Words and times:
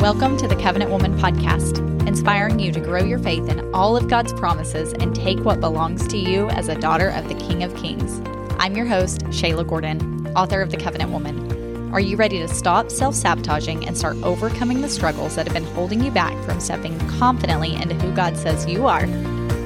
Welcome 0.00 0.38
to 0.38 0.48
the 0.48 0.56
Covenant 0.56 0.90
Woman 0.90 1.18
podcast, 1.18 1.78
inspiring 2.08 2.58
you 2.58 2.72
to 2.72 2.80
grow 2.80 3.04
your 3.04 3.18
faith 3.18 3.50
in 3.50 3.60
all 3.74 3.98
of 3.98 4.08
God's 4.08 4.32
promises 4.32 4.94
and 4.94 5.14
take 5.14 5.40
what 5.40 5.60
belongs 5.60 6.08
to 6.08 6.16
you 6.16 6.48
as 6.48 6.68
a 6.68 6.74
daughter 6.74 7.10
of 7.10 7.28
the 7.28 7.34
King 7.34 7.62
of 7.62 7.76
Kings. 7.76 8.22
I'm 8.58 8.74
your 8.74 8.86
host, 8.86 9.20
Shayla 9.26 9.68
Gordon, 9.68 10.26
author 10.34 10.62
of 10.62 10.70
The 10.70 10.78
Covenant 10.78 11.10
Woman. 11.10 11.92
Are 11.92 12.00
you 12.00 12.16
ready 12.16 12.38
to 12.38 12.48
stop 12.48 12.90
self 12.90 13.14
sabotaging 13.14 13.86
and 13.86 13.94
start 13.96 14.16
overcoming 14.22 14.80
the 14.80 14.88
struggles 14.88 15.36
that 15.36 15.46
have 15.46 15.52
been 15.52 15.74
holding 15.74 16.02
you 16.02 16.10
back 16.10 16.32
from 16.46 16.60
stepping 16.60 16.98
confidently 17.18 17.74
into 17.74 17.94
who 17.96 18.10
God 18.14 18.38
says 18.38 18.64
you 18.64 18.86
are? 18.86 19.04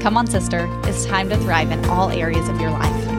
Come 0.00 0.16
on, 0.16 0.26
sister, 0.26 0.68
it's 0.82 1.06
time 1.06 1.28
to 1.28 1.36
thrive 1.36 1.70
in 1.70 1.84
all 1.84 2.10
areas 2.10 2.48
of 2.48 2.60
your 2.60 2.72
life. 2.72 3.13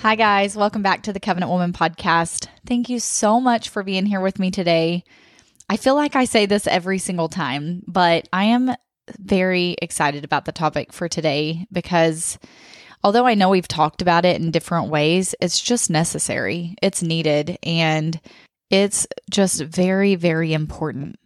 Hi, 0.00 0.14
guys. 0.14 0.54
Welcome 0.54 0.82
back 0.82 1.04
to 1.04 1.12
the 1.12 1.18
Covenant 1.18 1.50
Woman 1.50 1.72
podcast. 1.72 2.48
Thank 2.66 2.90
you 2.90 3.00
so 3.00 3.40
much 3.40 3.70
for 3.70 3.82
being 3.82 4.04
here 4.04 4.20
with 4.20 4.38
me 4.38 4.50
today. 4.50 5.04
I 5.70 5.78
feel 5.78 5.94
like 5.94 6.14
I 6.14 6.26
say 6.26 6.44
this 6.44 6.66
every 6.66 6.98
single 6.98 7.30
time, 7.30 7.82
but 7.88 8.28
I 8.30 8.44
am 8.44 8.74
very 9.18 9.74
excited 9.80 10.22
about 10.22 10.44
the 10.44 10.52
topic 10.52 10.92
for 10.92 11.08
today 11.08 11.66
because 11.72 12.38
although 13.02 13.26
I 13.26 13.34
know 13.34 13.48
we've 13.48 13.66
talked 13.66 14.02
about 14.02 14.26
it 14.26 14.38
in 14.38 14.50
different 14.50 14.90
ways, 14.90 15.34
it's 15.40 15.60
just 15.60 15.88
necessary, 15.88 16.76
it's 16.82 17.02
needed, 17.02 17.58
and 17.62 18.20
it's 18.68 19.06
just 19.30 19.62
very, 19.62 20.14
very 20.14 20.52
important. 20.52 21.16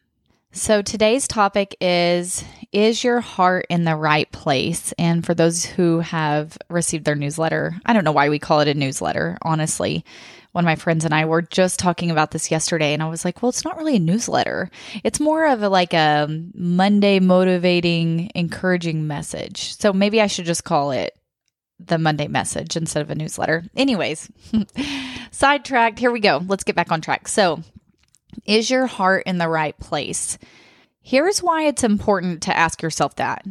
So 0.52 0.82
today's 0.82 1.28
topic 1.28 1.76
is 1.80 2.44
Is 2.72 3.04
your 3.04 3.20
heart 3.20 3.66
in 3.70 3.84
the 3.84 3.94
right 3.94 4.30
place? 4.32 4.92
And 4.98 5.24
for 5.24 5.32
those 5.32 5.64
who 5.64 6.00
have 6.00 6.58
received 6.68 7.04
their 7.04 7.14
newsletter, 7.14 7.76
I 7.86 7.92
don't 7.92 8.04
know 8.04 8.10
why 8.10 8.28
we 8.30 8.40
call 8.40 8.58
it 8.58 8.66
a 8.66 8.74
newsletter, 8.74 9.38
honestly. 9.42 10.04
One 10.50 10.64
of 10.64 10.66
my 10.66 10.74
friends 10.74 11.04
and 11.04 11.14
I 11.14 11.26
were 11.26 11.42
just 11.42 11.78
talking 11.78 12.10
about 12.10 12.32
this 12.32 12.50
yesterday, 12.50 12.92
and 12.92 13.02
I 13.02 13.08
was 13.08 13.24
like, 13.24 13.40
well, 13.40 13.50
it's 13.50 13.64
not 13.64 13.76
really 13.76 13.96
a 13.96 14.00
newsletter. 14.00 14.70
It's 15.04 15.20
more 15.20 15.46
of 15.46 15.62
a, 15.62 15.68
like 15.68 15.94
a 15.94 16.26
Monday 16.52 17.20
motivating, 17.20 18.32
encouraging 18.34 19.06
message. 19.06 19.76
So 19.78 19.92
maybe 19.92 20.20
I 20.20 20.26
should 20.26 20.46
just 20.46 20.64
call 20.64 20.90
it 20.90 21.16
the 21.78 21.98
Monday 21.98 22.26
message 22.26 22.76
instead 22.76 23.02
of 23.02 23.10
a 23.10 23.14
newsletter. 23.14 23.62
Anyways, 23.76 24.28
sidetracked. 25.30 26.00
Here 26.00 26.10
we 26.10 26.18
go. 26.18 26.42
Let's 26.44 26.64
get 26.64 26.74
back 26.74 26.90
on 26.90 27.00
track. 27.00 27.28
So, 27.28 27.62
is 28.44 28.70
your 28.70 28.86
heart 28.86 29.24
in 29.26 29.38
the 29.38 29.48
right 29.48 29.78
place? 29.78 30.38
Here's 31.02 31.42
why 31.42 31.64
it's 31.66 31.84
important 31.84 32.42
to 32.42 32.56
ask 32.56 32.82
yourself 32.82 33.16
that. 33.16 33.44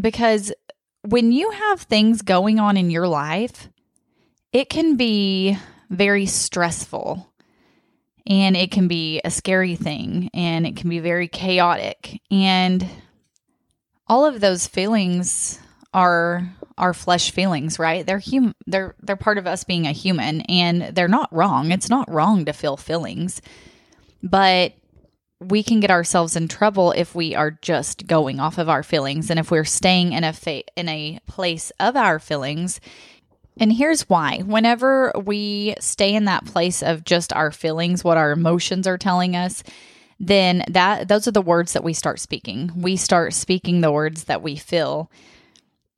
Because 0.00 0.52
when 1.02 1.32
you 1.32 1.50
have 1.50 1.82
things 1.82 2.22
going 2.22 2.58
on 2.58 2.76
in 2.76 2.90
your 2.90 3.06
life, 3.06 3.68
it 4.52 4.68
can 4.68 4.96
be 4.96 5.58
very 5.90 6.26
stressful 6.26 7.30
and 8.26 8.56
it 8.56 8.70
can 8.70 8.88
be 8.88 9.20
a 9.24 9.30
scary 9.30 9.76
thing 9.76 10.30
and 10.32 10.66
it 10.66 10.76
can 10.76 10.88
be 10.88 11.00
very 11.00 11.28
chaotic. 11.28 12.20
And 12.30 12.88
all 14.06 14.24
of 14.24 14.40
those 14.40 14.66
feelings 14.66 15.60
are 15.92 16.48
our 16.76 16.94
flesh 16.94 17.30
feelings, 17.30 17.78
right? 17.78 18.04
They're 18.04 18.20
hum- 18.20 18.56
they're 18.66 18.96
they're 19.00 19.16
part 19.16 19.38
of 19.38 19.46
us 19.46 19.64
being 19.64 19.86
a 19.86 19.92
human 19.92 20.40
and 20.42 20.94
they're 20.94 21.06
not 21.08 21.32
wrong. 21.32 21.70
It's 21.70 21.90
not 21.90 22.10
wrong 22.10 22.44
to 22.46 22.52
feel 22.52 22.76
feelings. 22.76 23.40
But 24.24 24.72
we 25.38 25.62
can 25.62 25.80
get 25.80 25.90
ourselves 25.90 26.34
in 26.34 26.48
trouble 26.48 26.92
if 26.92 27.14
we 27.14 27.34
are 27.34 27.50
just 27.50 28.06
going 28.06 28.40
off 28.40 28.56
of 28.56 28.68
our 28.68 28.82
feelings 28.82 29.28
and 29.30 29.38
if 29.38 29.50
we're 29.50 29.64
staying 29.64 30.12
in 30.14 30.24
a 30.24 30.32
fa- 30.32 30.62
in 30.76 30.88
a 30.88 31.20
place 31.26 31.70
of 31.78 31.96
our 31.96 32.18
feelings. 32.18 32.80
And 33.58 33.72
here's 33.72 34.08
why. 34.08 34.38
Whenever 34.38 35.12
we 35.24 35.74
stay 35.78 36.14
in 36.14 36.24
that 36.24 36.46
place 36.46 36.82
of 36.82 37.04
just 37.04 37.32
our 37.32 37.50
feelings, 37.50 38.02
what 38.02 38.16
our 38.16 38.32
emotions 38.32 38.86
are 38.86 38.98
telling 38.98 39.36
us, 39.36 39.62
then 40.18 40.64
that 40.70 41.08
those 41.08 41.28
are 41.28 41.32
the 41.32 41.42
words 41.42 41.74
that 41.74 41.84
we 41.84 41.92
start 41.92 42.18
speaking. 42.18 42.72
We 42.74 42.96
start 42.96 43.34
speaking 43.34 43.80
the 43.80 43.92
words 43.92 44.24
that 44.24 44.42
we 44.42 44.56
feel. 44.56 45.10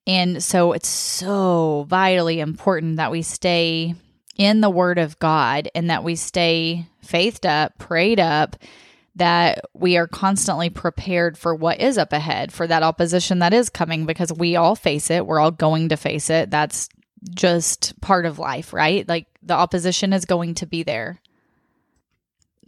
And 0.06 0.43
so 0.43 0.73
it's 0.73 0.89
so 0.89 1.87
vitally 1.89 2.41
important 2.41 2.97
that 2.97 3.11
we 3.11 3.23
stay 3.23 3.95
in 4.37 4.61
the 4.61 4.71
Word 4.71 4.99
of 4.99 5.19
God 5.19 5.69
and 5.75 5.91
that 5.91 6.05
we 6.05 6.17
stay 6.17 6.87
faithed 7.01 7.47
up, 7.47 7.79
prayed 7.79 8.21
up, 8.21 8.57
that 9.17 9.61
we 9.73 9.97
are 9.97 10.07
constantly 10.07 10.69
prepared 10.69 11.39
for 11.39 11.55
what 11.55 11.81
is 11.81 11.97
up 11.97 12.13
ahead, 12.13 12.53
for 12.53 12.67
that 12.67 12.83
opposition 12.83 13.39
that 13.39 13.55
is 13.55 13.71
coming, 13.71 14.05
because 14.05 14.33
we 14.33 14.57
all 14.57 14.77
face 14.77 15.11
it. 15.11 15.27
We're 15.27 15.41
all 15.41 15.51
going 15.51 15.89
to 15.89 15.97
face 15.97 16.29
it. 16.29 16.51
That's 16.51 16.89
just 17.31 17.99
part 18.01 18.27
of 18.27 18.39
life, 18.39 18.73
right? 18.73 19.09
Like 19.09 19.27
the 19.43 19.55
opposition 19.55 20.13
is 20.13 20.27
going 20.27 20.55
to 20.57 20.67
be 20.67 20.83
there. 20.83 21.21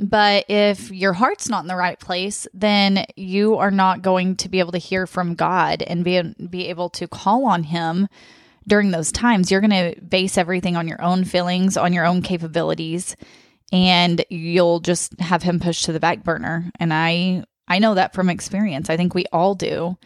But 0.00 0.44
if 0.48 0.90
your 0.92 1.12
heart's 1.12 1.48
not 1.48 1.64
in 1.64 1.68
the 1.68 1.76
right 1.76 1.98
place, 1.98 2.46
then 2.54 3.04
you 3.16 3.56
are 3.56 3.72
not 3.72 4.00
going 4.00 4.36
to 4.36 4.48
be 4.48 4.60
able 4.60 4.72
to 4.72 4.78
hear 4.78 5.06
from 5.06 5.34
God 5.34 5.82
and 5.82 6.04
be, 6.04 6.22
be 6.48 6.68
able 6.68 6.88
to 6.90 7.08
call 7.08 7.46
on 7.46 7.64
Him 7.64 8.08
during 8.68 8.90
those 8.90 9.10
times, 9.10 9.50
you're 9.50 9.60
going 9.60 9.94
to 9.94 10.00
base 10.00 10.38
everything 10.38 10.76
on 10.76 10.86
your 10.86 11.02
own 11.02 11.24
feelings, 11.24 11.76
on 11.76 11.92
your 11.92 12.06
own 12.06 12.22
capabilities, 12.22 13.16
and 13.72 14.24
you'll 14.30 14.80
just 14.80 15.18
have 15.20 15.42
him 15.42 15.58
pushed 15.58 15.86
to 15.86 15.92
the 15.92 16.00
back 16.00 16.22
burner. 16.22 16.70
And 16.78 16.92
I 16.92 17.44
I 17.66 17.80
know 17.80 17.94
that 17.94 18.14
from 18.14 18.30
experience. 18.30 18.88
I 18.88 18.96
think 18.96 19.14
we 19.14 19.26
all 19.32 19.54
do. 19.54 19.98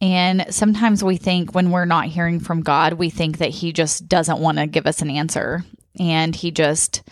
And 0.00 0.46
sometimes 0.50 1.02
we 1.02 1.16
think 1.16 1.54
when 1.54 1.70
we're 1.70 1.84
not 1.84 2.06
hearing 2.06 2.40
from 2.40 2.62
God, 2.62 2.94
we 2.94 3.10
think 3.10 3.38
that 3.38 3.50
he 3.50 3.72
just 3.72 4.08
doesn't 4.08 4.40
want 4.40 4.58
to 4.58 4.66
give 4.66 4.86
us 4.86 5.00
an 5.00 5.10
answer 5.10 5.64
and 5.98 6.34
he 6.34 6.50
just 6.50 7.02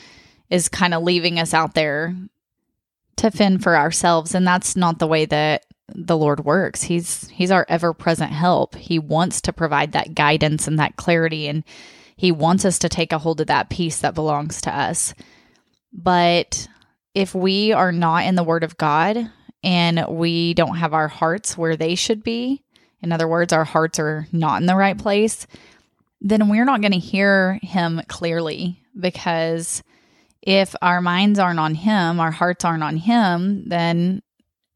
is 0.48 0.68
kind 0.68 0.94
of 0.94 1.02
leaving 1.02 1.38
us 1.38 1.54
out 1.54 1.74
there 1.74 2.14
to 3.16 3.30
fend 3.30 3.62
for 3.62 3.76
ourselves 3.76 4.34
and 4.34 4.46
that's 4.46 4.76
not 4.76 4.98
the 4.98 5.06
way 5.06 5.26
that 5.26 5.64
the 5.94 6.16
Lord 6.16 6.44
works. 6.44 6.82
He's 6.82 7.28
he's 7.28 7.50
our 7.50 7.66
ever-present 7.68 8.30
help. 8.30 8.74
He 8.74 8.98
wants 8.98 9.40
to 9.42 9.52
provide 9.52 9.92
that 9.92 10.14
guidance 10.14 10.66
and 10.66 10.78
that 10.78 10.96
clarity 10.96 11.48
and 11.48 11.64
he 12.16 12.32
wants 12.32 12.66
us 12.66 12.78
to 12.80 12.90
take 12.90 13.12
a 13.12 13.18
hold 13.18 13.40
of 13.40 13.46
that 13.46 13.70
peace 13.70 14.00
that 14.00 14.14
belongs 14.14 14.60
to 14.62 14.76
us. 14.76 15.14
But 15.90 16.68
if 17.14 17.34
we 17.34 17.72
are 17.72 17.92
not 17.92 18.24
in 18.24 18.34
the 18.34 18.44
word 18.44 18.62
of 18.62 18.76
God 18.76 19.30
and 19.64 20.04
we 20.06 20.52
don't 20.52 20.76
have 20.76 20.92
our 20.92 21.08
hearts 21.08 21.56
where 21.56 21.76
they 21.76 21.94
should 21.94 22.22
be, 22.22 22.62
in 23.02 23.10
other 23.10 23.26
words, 23.26 23.54
our 23.54 23.64
hearts 23.64 23.98
are 23.98 24.28
not 24.32 24.60
in 24.60 24.66
the 24.66 24.76
right 24.76 24.98
place, 24.98 25.46
then 26.20 26.50
we're 26.50 26.66
not 26.66 26.82
going 26.82 26.92
to 26.92 26.98
hear 26.98 27.58
him 27.62 28.02
clearly 28.06 28.82
because 28.98 29.82
if 30.42 30.74
our 30.82 31.00
minds 31.00 31.38
aren't 31.38 31.58
on 31.58 31.74
him, 31.74 32.20
our 32.20 32.30
hearts 32.30 32.64
aren't 32.64 32.82
on 32.82 32.98
him, 32.98 33.66
then 33.66 34.22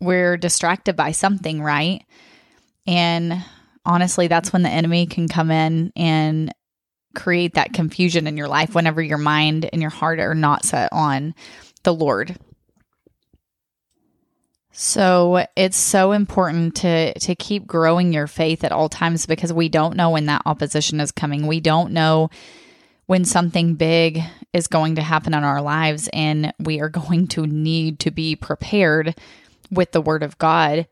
we're 0.05 0.37
distracted 0.37 0.97
by 0.97 1.13
something, 1.13 1.63
right? 1.63 2.05
And 2.87 3.45
honestly, 3.85 4.29
that's 4.29 4.53
when 4.53 4.63
the 4.63 4.71
enemy 4.71 5.07
can 5.07 5.29
come 5.29 5.51
in 5.51 5.93
and 5.97 6.53
create 7.15 7.55
that 7.55 7.73
confusion 7.73 8.27
in 8.27 8.37
your 8.37 8.49
life 8.49 8.75
whenever 8.75 9.01
your 9.01 9.19
mind 9.19 9.69
and 9.73 9.81
your 9.81 9.91
heart 9.91 10.19
are 10.19 10.35
not 10.35 10.65
set 10.65 10.93
on 10.93 11.35
the 11.85 11.95
Lord. 11.95 12.37
So 14.77 15.47
it's 15.55 15.77
so 15.77 16.11
important 16.11 16.75
to 16.77 17.17
to 17.21 17.37
keep 17.37 17.65
growing 17.65 18.13
your 18.13 18.27
faith 18.27 18.65
at 18.65 18.73
all 18.73 18.89
times 18.89 19.25
because 19.25 19.53
we 19.53 19.69
don't 19.69 19.97
know 19.97 20.11
when 20.11 20.27
that 20.27 20.43
opposition 20.47 20.99
is 20.99 21.13
coming. 21.13 21.47
We 21.47 21.61
don't 21.61 21.93
know 21.93 22.29
when 23.07 23.25
something 23.25 23.75
big 23.75 24.21
is 24.53 24.67
going 24.67 24.97
to 24.97 25.03
happen 25.03 25.33
in 25.33 25.45
our 25.45 25.63
lives 25.63 26.09
and 26.13 26.53
we 26.59 26.81
are 26.81 26.89
going 27.09 27.29
to 27.29 27.47
need 27.47 28.01
to 28.01 28.11
be 28.11 28.35
prepared 28.35 29.15
with 29.75 29.93
the 29.93 30.01
word 30.01 30.23
of 30.23 30.39
God 30.39 30.87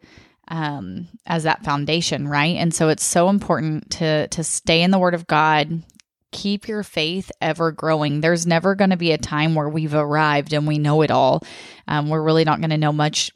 um, 0.49 1.09
as 1.27 1.45
that 1.45 1.65
foundation, 1.65 2.29
right? 2.29 2.57
And 2.57 2.75
so 2.75 2.89
it's 2.89 3.05
so 3.05 3.29
important 3.29 3.91
to 3.93 4.29
to 4.29 4.45
stay 4.45 4.83
in 4.83 4.91
the 4.91 4.99
word 4.99 5.15
of 5.15 5.27
God, 5.27 5.83
keep 6.31 6.69
your 6.69 6.83
faith 6.83 7.31
ever 7.41 7.73
growing. 7.73 8.21
There's 8.21 8.47
never 8.47 8.75
going 8.75 8.91
to 8.91 8.97
be 8.97 9.13
a 9.13 9.19
time 9.19 9.55
where 9.55 9.69
we've 9.69 9.95
arrived 9.95 10.53
and 10.53 10.67
we 10.67 10.79
know 10.79 11.03
it 11.03 11.11
all. 11.11 11.43
Um, 11.89 12.09
we're 12.09 12.23
really 12.23 12.45
not 12.45 12.61
going 12.61 12.71
to 12.71 12.79
know 12.79 12.93
much 12.93 13.31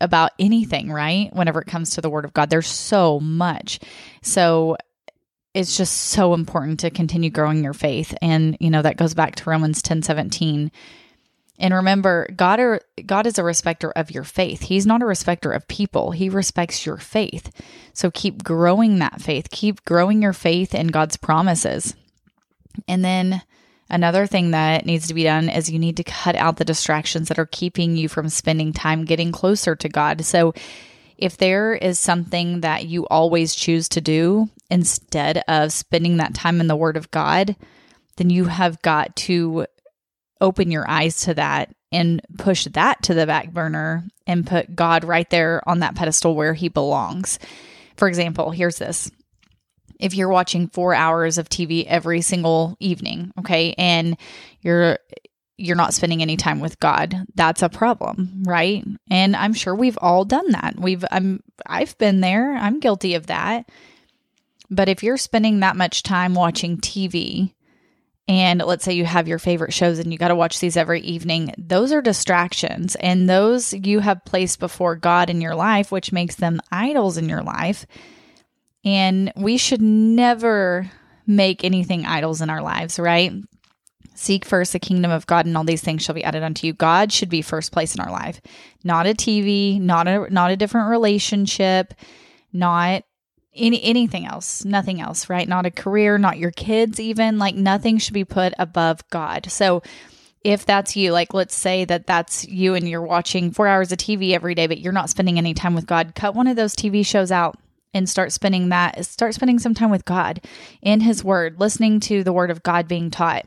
about 0.00 0.32
anything, 0.38 0.90
right? 0.90 1.34
Whenever 1.34 1.60
it 1.60 1.68
comes 1.68 1.90
to 1.90 2.00
the 2.00 2.10
word 2.10 2.24
of 2.24 2.34
God, 2.34 2.50
there's 2.50 2.66
so 2.66 3.20
much. 3.20 3.80
So 4.22 4.76
it's 5.54 5.76
just 5.76 5.94
so 5.94 6.34
important 6.34 6.80
to 6.80 6.90
continue 6.90 7.30
growing 7.30 7.62
your 7.62 7.74
faith. 7.74 8.14
And, 8.20 8.56
you 8.58 8.70
know, 8.70 8.82
that 8.82 8.96
goes 8.96 9.14
back 9.14 9.36
to 9.36 9.50
Romans 9.50 9.82
10 9.82 10.02
17 10.02 10.72
and 11.58 11.72
remember, 11.72 12.28
God 12.34 12.80
God 13.06 13.26
is 13.26 13.38
a 13.38 13.44
respecter 13.44 13.90
of 13.92 14.10
your 14.10 14.24
faith. 14.24 14.62
He's 14.62 14.86
not 14.86 15.02
a 15.02 15.06
respecter 15.06 15.52
of 15.52 15.68
people. 15.68 16.10
He 16.10 16.28
respects 16.28 16.84
your 16.84 16.96
faith. 16.96 17.50
So 17.92 18.10
keep 18.10 18.42
growing 18.42 18.98
that 18.98 19.20
faith. 19.20 19.50
Keep 19.50 19.84
growing 19.84 20.20
your 20.20 20.32
faith 20.32 20.74
in 20.74 20.88
God's 20.88 21.16
promises. 21.16 21.94
And 22.88 23.04
then 23.04 23.42
another 23.88 24.26
thing 24.26 24.50
that 24.50 24.84
needs 24.84 25.06
to 25.08 25.14
be 25.14 25.22
done 25.22 25.48
is 25.48 25.70
you 25.70 25.78
need 25.78 25.96
to 25.98 26.04
cut 26.04 26.34
out 26.34 26.56
the 26.56 26.64
distractions 26.64 27.28
that 27.28 27.38
are 27.38 27.46
keeping 27.46 27.96
you 27.96 28.08
from 28.08 28.28
spending 28.28 28.72
time 28.72 29.04
getting 29.04 29.30
closer 29.30 29.76
to 29.76 29.88
God. 29.88 30.24
So 30.24 30.54
if 31.16 31.36
there 31.36 31.74
is 31.74 32.00
something 32.00 32.62
that 32.62 32.86
you 32.86 33.06
always 33.06 33.54
choose 33.54 33.88
to 33.90 34.00
do 34.00 34.48
instead 34.70 35.44
of 35.46 35.72
spending 35.72 36.16
that 36.16 36.34
time 36.34 36.60
in 36.60 36.66
the 36.66 36.74
Word 36.74 36.96
of 36.96 37.12
God, 37.12 37.54
then 38.16 38.30
you 38.30 38.46
have 38.46 38.82
got 38.82 39.14
to 39.16 39.66
open 40.40 40.70
your 40.70 40.88
eyes 40.88 41.22
to 41.22 41.34
that 41.34 41.74
and 41.92 42.20
push 42.38 42.64
that 42.64 43.02
to 43.04 43.14
the 43.14 43.26
back 43.26 43.52
burner 43.52 44.04
and 44.26 44.46
put 44.46 44.74
God 44.74 45.04
right 45.04 45.28
there 45.30 45.62
on 45.68 45.80
that 45.80 45.94
pedestal 45.94 46.34
where 46.34 46.54
he 46.54 46.68
belongs. 46.68 47.38
For 47.96 48.08
example, 48.08 48.50
here's 48.50 48.78
this. 48.78 49.10
If 50.00 50.14
you're 50.14 50.28
watching 50.28 50.68
4 50.68 50.92
hours 50.92 51.38
of 51.38 51.48
TV 51.48 51.86
every 51.86 52.20
single 52.20 52.76
evening, 52.80 53.32
okay, 53.38 53.74
and 53.78 54.16
you're 54.60 54.98
you're 55.56 55.76
not 55.76 55.94
spending 55.94 56.20
any 56.20 56.36
time 56.36 56.58
with 56.58 56.80
God, 56.80 57.14
that's 57.36 57.62
a 57.62 57.68
problem, 57.68 58.42
right? 58.44 58.84
And 59.08 59.36
I'm 59.36 59.54
sure 59.54 59.72
we've 59.72 59.98
all 60.02 60.24
done 60.24 60.50
that. 60.50 60.74
We've 60.76 61.04
I'm 61.12 61.44
I've 61.64 61.96
been 61.98 62.20
there. 62.20 62.56
I'm 62.56 62.80
guilty 62.80 63.14
of 63.14 63.28
that. 63.28 63.70
But 64.68 64.88
if 64.88 65.04
you're 65.04 65.16
spending 65.16 65.60
that 65.60 65.76
much 65.76 66.02
time 66.02 66.34
watching 66.34 66.78
TV, 66.78 67.53
and 68.26 68.62
let's 68.64 68.84
say 68.84 68.94
you 68.94 69.04
have 69.04 69.28
your 69.28 69.38
favorite 69.38 69.74
shows 69.74 69.98
and 69.98 70.10
you 70.10 70.18
got 70.18 70.28
to 70.28 70.34
watch 70.34 70.58
these 70.58 70.76
every 70.76 71.00
evening, 71.02 71.54
those 71.58 71.92
are 71.92 72.00
distractions 72.00 72.96
and 72.96 73.28
those 73.28 73.74
you 73.74 74.00
have 74.00 74.24
placed 74.24 74.60
before 74.60 74.96
God 74.96 75.28
in 75.28 75.42
your 75.42 75.54
life, 75.54 75.92
which 75.92 76.12
makes 76.12 76.36
them 76.36 76.60
idols 76.72 77.18
in 77.18 77.28
your 77.28 77.42
life. 77.42 77.86
And 78.82 79.32
we 79.36 79.58
should 79.58 79.82
never 79.82 80.90
make 81.26 81.64
anything 81.64 82.06
idols 82.06 82.40
in 82.40 82.48
our 82.48 82.62
lives, 82.62 82.98
right? 82.98 83.32
Seek 84.14 84.44
first 84.44 84.72
the 84.72 84.78
kingdom 84.78 85.10
of 85.10 85.26
God 85.26 85.44
and 85.44 85.56
all 85.56 85.64
these 85.64 85.82
things 85.82 86.02
shall 86.02 86.14
be 86.14 86.24
added 86.24 86.42
unto 86.42 86.66
you. 86.66 86.72
God 86.72 87.12
should 87.12 87.28
be 87.28 87.42
first 87.42 87.72
place 87.72 87.94
in 87.94 88.00
our 88.00 88.12
life. 88.12 88.40
Not 88.84 89.06
a 89.06 89.10
TV, 89.10 89.80
not 89.80 90.06
a 90.06 90.32
not 90.32 90.50
a 90.50 90.56
different 90.56 90.88
relationship, 90.88 91.94
not 92.52 93.02
any 93.56 93.82
anything 93.82 94.26
else, 94.26 94.64
nothing 94.64 95.00
else, 95.00 95.28
right? 95.30 95.48
Not 95.48 95.66
a 95.66 95.70
career, 95.70 96.18
not 96.18 96.38
your 96.38 96.50
kids 96.50 96.98
even, 96.98 97.38
like 97.38 97.54
nothing 97.54 97.98
should 97.98 98.14
be 98.14 98.24
put 98.24 98.52
above 98.58 99.08
God. 99.10 99.50
So 99.50 99.82
if 100.42 100.66
that's 100.66 100.94
you, 100.96 101.12
like 101.12 101.32
let's 101.32 101.54
say 101.54 101.84
that 101.86 102.06
that's 102.06 102.46
you 102.46 102.74
and 102.74 102.88
you're 102.88 103.00
watching 103.00 103.50
4 103.50 103.66
hours 103.66 103.92
of 103.92 103.98
TV 103.98 104.32
every 104.32 104.54
day 104.54 104.66
but 104.66 104.78
you're 104.78 104.92
not 104.92 105.08
spending 105.08 105.38
any 105.38 105.54
time 105.54 105.74
with 105.74 105.86
God, 105.86 106.14
cut 106.14 106.34
one 106.34 106.46
of 106.46 106.56
those 106.56 106.74
TV 106.74 107.04
shows 107.06 107.32
out 107.32 107.56
and 107.94 108.08
start 108.08 108.32
spending 108.32 108.68
that 108.70 109.06
start 109.06 109.34
spending 109.34 109.58
some 109.58 109.72
time 109.72 109.90
with 109.90 110.04
God 110.04 110.40
in 110.82 111.00
his 111.00 111.22
word, 111.22 111.60
listening 111.60 112.00
to 112.00 112.24
the 112.24 112.32
word 112.32 112.50
of 112.50 112.62
God 112.62 112.88
being 112.88 113.10
taught. 113.10 113.46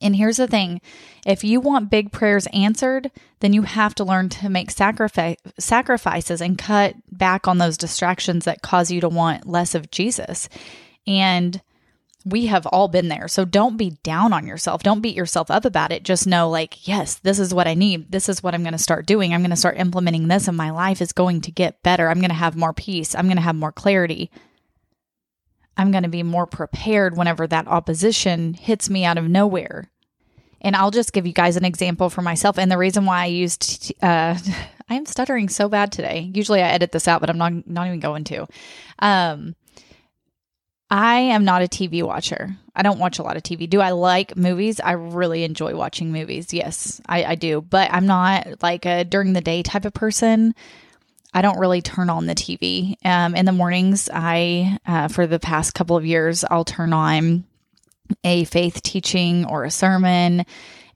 And 0.00 0.16
here's 0.16 0.36
the 0.36 0.46
thing 0.46 0.80
if 1.24 1.44
you 1.44 1.60
want 1.60 1.90
big 1.90 2.12
prayers 2.12 2.46
answered, 2.52 3.10
then 3.40 3.52
you 3.52 3.62
have 3.62 3.94
to 3.96 4.04
learn 4.04 4.28
to 4.30 4.48
make 4.48 4.70
sacrifice, 4.70 5.36
sacrifices 5.58 6.40
and 6.40 6.58
cut 6.58 6.94
back 7.10 7.46
on 7.46 7.58
those 7.58 7.76
distractions 7.76 8.44
that 8.44 8.62
cause 8.62 8.90
you 8.90 9.00
to 9.00 9.08
want 9.08 9.46
less 9.46 9.74
of 9.74 9.90
Jesus. 9.90 10.48
And 11.06 11.60
we 12.26 12.46
have 12.46 12.66
all 12.66 12.88
been 12.88 13.06
there. 13.06 13.28
So 13.28 13.44
don't 13.44 13.76
be 13.76 13.90
down 14.02 14.32
on 14.32 14.48
yourself. 14.48 14.82
Don't 14.82 15.00
beat 15.00 15.14
yourself 15.14 15.48
up 15.48 15.64
about 15.64 15.92
it. 15.92 16.02
Just 16.02 16.26
know, 16.26 16.50
like, 16.50 16.88
yes, 16.88 17.14
this 17.14 17.38
is 17.38 17.54
what 17.54 17.68
I 17.68 17.74
need. 17.74 18.10
This 18.10 18.28
is 18.28 18.42
what 18.42 18.52
I'm 18.52 18.64
going 18.64 18.72
to 18.72 18.78
start 18.78 19.06
doing. 19.06 19.32
I'm 19.32 19.42
going 19.42 19.50
to 19.50 19.56
start 19.56 19.78
implementing 19.78 20.26
this, 20.26 20.48
and 20.48 20.56
my 20.56 20.70
life 20.70 21.00
is 21.00 21.12
going 21.12 21.40
to 21.42 21.52
get 21.52 21.84
better. 21.84 22.08
I'm 22.08 22.18
going 22.18 22.30
to 22.30 22.34
have 22.34 22.56
more 22.56 22.72
peace. 22.72 23.14
I'm 23.14 23.26
going 23.26 23.36
to 23.36 23.42
have 23.42 23.54
more 23.54 23.70
clarity. 23.70 24.32
I'm 25.76 25.90
going 25.90 26.04
to 26.04 26.08
be 26.08 26.22
more 26.22 26.46
prepared 26.46 27.16
whenever 27.16 27.46
that 27.46 27.68
opposition 27.68 28.54
hits 28.54 28.88
me 28.88 29.04
out 29.04 29.18
of 29.18 29.28
nowhere. 29.28 29.90
And 30.60 30.74
I'll 30.74 30.90
just 30.90 31.12
give 31.12 31.26
you 31.26 31.32
guys 31.32 31.56
an 31.56 31.64
example 31.64 32.08
for 32.10 32.22
myself. 32.22 32.58
And 32.58 32.70
the 32.70 32.78
reason 32.78 33.04
why 33.04 33.22
I 33.22 33.26
used, 33.26 33.92
uh, 34.02 34.38
I 34.88 34.94
am 34.94 35.06
stuttering 35.06 35.48
so 35.48 35.68
bad 35.68 35.92
today. 35.92 36.30
Usually 36.34 36.62
I 36.62 36.68
edit 36.68 36.92
this 36.92 37.08
out, 37.08 37.20
but 37.20 37.28
I'm 37.28 37.38
not 37.38 37.66
not 37.66 37.86
even 37.86 38.00
going 38.00 38.24
to. 38.24 38.46
Um, 39.00 39.54
I 40.88 41.16
am 41.18 41.44
not 41.44 41.62
a 41.62 41.66
TV 41.66 42.02
watcher. 42.02 42.56
I 42.76 42.82
don't 42.82 43.00
watch 43.00 43.18
a 43.18 43.22
lot 43.22 43.36
of 43.36 43.42
TV. 43.42 43.68
Do 43.68 43.80
I 43.80 43.90
like 43.90 44.36
movies? 44.36 44.78
I 44.78 44.92
really 44.92 45.42
enjoy 45.42 45.74
watching 45.74 46.12
movies. 46.12 46.54
Yes, 46.54 47.00
I, 47.06 47.24
I 47.24 47.34
do. 47.34 47.60
But 47.60 47.92
I'm 47.92 48.06
not 48.06 48.62
like 48.62 48.86
a 48.86 49.04
during 49.04 49.32
the 49.32 49.40
day 49.40 49.62
type 49.62 49.84
of 49.84 49.94
person. 49.94 50.54
I 51.36 51.42
don't 51.42 51.58
really 51.58 51.82
turn 51.82 52.08
on 52.08 52.24
the 52.24 52.34
TV. 52.34 52.96
Um, 53.04 53.34
in 53.34 53.44
the 53.44 53.52
mornings, 53.52 54.08
I, 54.10 54.78
uh, 54.86 55.08
for 55.08 55.26
the 55.26 55.38
past 55.38 55.74
couple 55.74 55.94
of 55.94 56.06
years, 56.06 56.46
I'll 56.50 56.64
turn 56.64 56.94
on 56.94 57.44
a 58.24 58.44
faith 58.44 58.82
teaching 58.82 59.44
or 59.44 59.64
a 59.64 59.70
sermon 59.70 60.46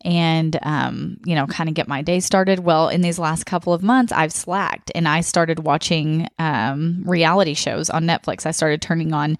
and 0.00 0.58
um, 0.62 1.18
you 1.26 1.34
know 1.34 1.46
kind 1.46 1.68
of 1.68 1.74
get 1.74 1.88
my 1.88 2.00
day 2.00 2.20
started. 2.20 2.60
Well 2.60 2.88
in 2.88 3.02
these 3.02 3.18
last 3.18 3.44
couple 3.44 3.74
of 3.74 3.82
months 3.82 4.12
i've 4.12 4.32
slacked 4.32 4.90
and 4.94 5.06
i 5.06 5.20
started 5.20 5.58
watching 5.58 6.26
um, 6.38 7.02
reality 7.04 7.52
shows 7.52 7.90
on 7.90 8.04
netflix. 8.04 8.46
I 8.46 8.52
started 8.52 8.80
turning 8.80 9.12
on 9.12 9.36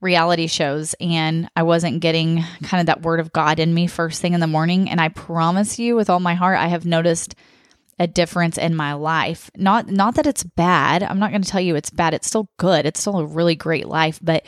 reality 0.00 0.46
shows 0.46 0.94
and 1.02 1.50
i 1.54 1.62
wasn't 1.62 2.00
getting 2.00 2.42
kind 2.62 2.80
of 2.80 2.86
that 2.86 3.02
word 3.02 3.20
of 3.20 3.30
god 3.34 3.58
in 3.58 3.74
me 3.74 3.86
first 3.86 4.22
thing 4.22 4.32
in 4.32 4.40
the 4.40 4.46
morning. 4.46 4.88
And 4.88 5.02
i 5.02 5.10
promise 5.10 5.78
you 5.78 5.96
with 5.96 6.08
all 6.08 6.20
my 6.20 6.32
heart 6.32 6.56
i 6.56 6.68
have 6.68 6.86
noticed 6.86 7.34
a 8.00 8.06
difference 8.06 8.56
in 8.56 8.74
my 8.74 8.94
life. 8.94 9.50
Not 9.56 9.88
not 9.88 10.14
that 10.14 10.26
it's 10.26 10.42
bad. 10.42 11.02
I'm 11.02 11.18
not 11.20 11.30
going 11.30 11.42
to 11.42 11.48
tell 11.48 11.60
you 11.60 11.76
it's 11.76 11.90
bad. 11.90 12.14
It's 12.14 12.26
still 12.26 12.48
good. 12.56 12.86
It's 12.86 12.98
still 12.98 13.18
a 13.18 13.26
really 13.26 13.54
great 13.54 13.86
life, 13.86 14.18
but 14.22 14.44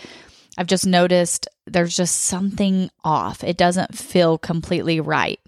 I've 0.56 0.66
just 0.66 0.86
noticed 0.86 1.48
there's 1.66 1.94
just 1.94 2.22
something 2.22 2.90
off. 3.04 3.44
It 3.44 3.58
doesn't 3.58 3.96
feel 3.96 4.38
completely 4.38 5.00
right. 5.00 5.38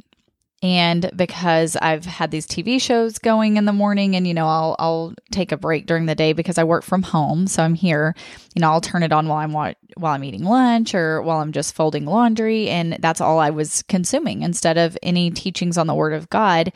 And 0.63 1.11
because 1.15 1.77
I've 1.77 2.07
had 2.07 2.31
these 2.31 2.47
TV 2.47 2.81
shows 2.81 3.19
going 3.19 3.59
in 3.59 3.67
the 3.67 3.73
morning 3.73 4.17
and 4.17 4.27
you 4.27 4.35
know 4.35 4.47
I'll 4.47 4.77
I'll 4.79 5.15
take 5.31 5.51
a 5.51 5.57
break 5.57 5.87
during 5.87 6.05
the 6.05 6.15
day 6.15 6.35
because 6.35 6.59
I 6.59 6.65
work 6.65 6.85
from 6.85 7.03
home, 7.03 7.47
so 7.47 7.63
I'm 7.63 7.75
here, 7.75 8.15
you 8.55 8.61
know, 8.61 8.71
I'll 8.71 8.81
turn 8.83 9.03
it 9.03 9.13
on 9.13 9.29
while 9.29 9.39
I'm 9.39 9.53
while 9.53 9.75
I'm 10.15 10.25
eating 10.25 10.45
lunch 10.45 10.95
or 10.95 11.23
while 11.23 11.39
I'm 11.39 11.53
just 11.53 11.75
folding 11.75 12.05
laundry 12.05 12.69
and 12.69 12.99
that's 13.01 13.23
all 13.23 13.39
I 13.39 13.49
was 13.49 13.83
consuming 13.85 14.43
instead 14.43 14.77
of 14.77 14.99
any 15.03 15.31
teachings 15.31 15.79
on 15.79 15.87
the 15.87 15.95
word 15.95 16.13
of 16.13 16.29
God 16.29 16.73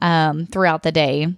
um, 0.00 0.46
throughout 0.46 0.82
the 0.82 0.92
day 0.92 1.28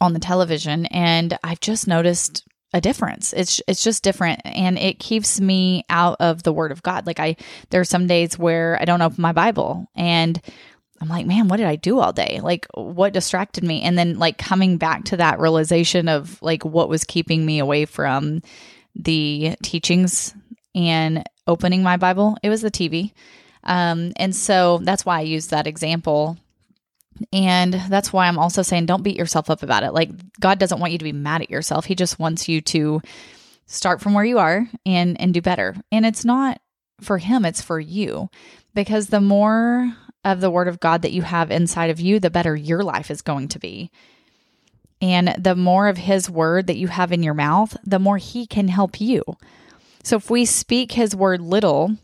on 0.00 0.12
the 0.12 0.18
television. 0.18 0.86
And 0.86 1.38
I've 1.42 1.60
just 1.60 1.86
noticed 1.86 2.44
a 2.74 2.80
difference. 2.80 3.32
It's 3.32 3.62
it's 3.66 3.82
just 3.82 4.02
different 4.02 4.42
and 4.44 4.78
it 4.78 4.98
keeps 4.98 5.40
me 5.40 5.84
out 5.88 6.16
of 6.20 6.42
the 6.42 6.52
word 6.52 6.70
of 6.70 6.82
God. 6.82 7.06
Like 7.06 7.18
I 7.18 7.36
there 7.70 7.80
are 7.80 7.84
some 7.84 8.06
days 8.06 8.38
where 8.38 8.78
I 8.80 8.84
don't 8.84 9.00
open 9.00 9.22
my 9.22 9.32
Bible 9.32 9.86
and 9.94 10.40
I'm 11.00 11.08
like, 11.08 11.26
man, 11.26 11.48
what 11.48 11.58
did 11.58 11.66
I 11.66 11.76
do 11.76 11.98
all 11.98 12.12
day? 12.12 12.40
Like 12.42 12.66
what 12.74 13.12
distracted 13.12 13.64
me? 13.64 13.82
And 13.82 13.96
then 13.96 14.18
like 14.18 14.36
coming 14.36 14.76
back 14.76 15.04
to 15.04 15.16
that 15.16 15.38
realization 15.38 16.08
of 16.08 16.40
like 16.42 16.64
what 16.64 16.88
was 16.88 17.04
keeping 17.04 17.46
me 17.46 17.58
away 17.58 17.86
from 17.86 18.42
the 18.94 19.56
teachings 19.62 20.34
and 20.74 21.24
opening 21.46 21.82
my 21.82 21.96
Bible, 21.96 22.36
it 22.42 22.50
was 22.50 22.60
the 22.60 22.70
TV. 22.70 23.12
Um, 23.64 24.12
and 24.16 24.34
so 24.34 24.78
that's 24.82 25.06
why 25.06 25.18
I 25.18 25.22
use 25.22 25.48
that 25.48 25.66
example 25.66 26.36
and 27.32 27.74
that's 27.88 28.12
why 28.12 28.26
I'm 28.26 28.38
also 28.38 28.62
saying 28.62 28.86
don't 28.86 29.02
beat 29.02 29.16
yourself 29.16 29.50
up 29.50 29.62
about 29.62 29.82
it. 29.82 29.92
Like 29.92 30.10
God 30.40 30.58
doesn't 30.58 30.80
want 30.80 30.92
you 30.92 30.98
to 30.98 31.04
be 31.04 31.12
mad 31.12 31.42
at 31.42 31.50
yourself. 31.50 31.84
He 31.84 31.94
just 31.94 32.18
wants 32.18 32.48
you 32.48 32.60
to 32.62 33.00
start 33.66 34.00
from 34.00 34.14
where 34.14 34.24
you 34.24 34.38
are 34.38 34.68
and 34.86 35.20
and 35.20 35.34
do 35.34 35.42
better. 35.42 35.76
And 35.92 36.06
it's 36.06 36.24
not 36.24 36.60
for 37.00 37.18
him, 37.18 37.44
it's 37.44 37.62
for 37.62 37.78
you. 37.78 38.28
Because 38.74 39.08
the 39.08 39.20
more 39.20 39.92
of 40.24 40.40
the 40.40 40.50
word 40.50 40.68
of 40.68 40.80
God 40.80 41.02
that 41.02 41.12
you 41.12 41.22
have 41.22 41.50
inside 41.50 41.90
of 41.90 42.00
you, 42.00 42.20
the 42.20 42.30
better 42.30 42.54
your 42.54 42.82
life 42.82 43.10
is 43.10 43.22
going 43.22 43.48
to 43.48 43.58
be. 43.58 43.90
And 45.00 45.34
the 45.38 45.54
more 45.54 45.88
of 45.88 45.96
his 45.96 46.28
word 46.28 46.66
that 46.66 46.76
you 46.76 46.88
have 46.88 47.12
in 47.12 47.22
your 47.22 47.34
mouth, 47.34 47.76
the 47.84 48.00
more 48.00 48.18
he 48.18 48.46
can 48.46 48.68
help 48.68 49.00
you. 49.00 49.22
So 50.02 50.16
if 50.16 50.28
we 50.28 50.44
speak 50.44 50.92
his 50.92 51.14
word 51.14 51.40
little, 51.40 51.96